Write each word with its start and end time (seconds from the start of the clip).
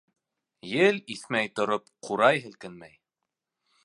Ел 0.69 0.97
иҫмәй 1.15 1.51
тороп, 1.59 1.85
ҡурай 2.07 2.43
һелкенмәй. 2.47 2.97